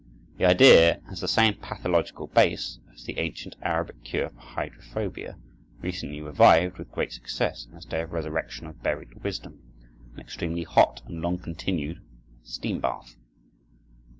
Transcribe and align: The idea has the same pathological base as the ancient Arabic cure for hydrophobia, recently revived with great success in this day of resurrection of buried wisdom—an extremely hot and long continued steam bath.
The 0.37 0.45
idea 0.45 0.99
has 1.09 1.21
the 1.21 1.27
same 1.27 1.57
pathological 1.59 2.25
base 2.25 2.79
as 2.91 3.03
the 3.03 3.19
ancient 3.19 3.55
Arabic 3.61 4.03
cure 4.03 4.29
for 4.31 4.39
hydrophobia, 4.39 5.37
recently 5.83 6.21
revived 6.21 6.79
with 6.79 6.91
great 6.91 7.11
success 7.13 7.67
in 7.67 7.75
this 7.75 7.85
day 7.85 8.01
of 8.01 8.11
resurrection 8.11 8.65
of 8.65 8.81
buried 8.81 9.13
wisdom—an 9.23 10.19
extremely 10.19 10.63
hot 10.63 11.03
and 11.05 11.21
long 11.21 11.37
continued 11.37 12.01
steam 12.41 12.79
bath. 12.79 13.15